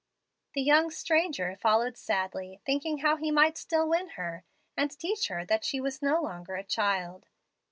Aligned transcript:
"The 0.55 0.63
young 0.63 0.89
stranger 0.89 1.55
followed 1.55 1.95
sadly, 1.95 2.59
thinking 2.65 3.01
how 3.05 3.17
he 3.17 3.29
might 3.29 3.55
still 3.55 3.87
win 3.87 4.07
her, 4.17 4.43
and 4.75 4.89
teach 4.89 5.27
her 5.27 5.45
that 5.45 5.63
she 5.63 5.79
was 5.79 6.01
no 6.01 6.23
longer 6.23 6.55
a 6.55 6.63
child. 6.63 7.27